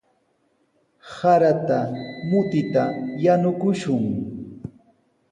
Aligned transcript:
Sarata 1.13 1.79
mutita 2.29 2.83
yanukushun. 3.23 4.03